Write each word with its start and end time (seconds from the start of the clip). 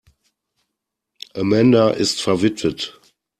Amanda 1.35 1.91
ist 1.91 2.21
verwitwet. 2.21 2.99